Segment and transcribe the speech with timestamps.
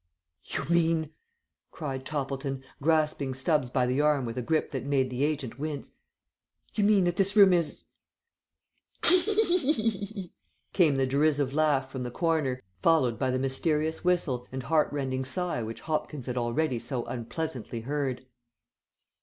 [0.45, 1.11] "You mean,"
[1.69, 5.91] cried Toppleton, grasping Stubbs by the arm with a grip that made the agent wince,
[6.73, 7.83] "you mean that this room is"
[9.03, 10.33] "Khee hee hee hee hee!"
[10.73, 15.61] came the derisive laugh from the corner, followed by the mysterious whistle and heartrending sigh
[15.61, 18.25] which Hopkins had already so unpleasantly heard.